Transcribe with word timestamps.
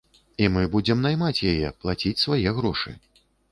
І 0.45 0.45
мы 0.55 0.63
будзем 0.75 1.03
наймаць 1.07 1.45
яе, 1.51 1.69
плаціць 1.85 2.23
свае 2.25 2.57
грошы. 2.59 2.99